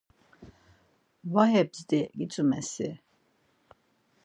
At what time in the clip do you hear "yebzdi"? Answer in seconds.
1.51-2.01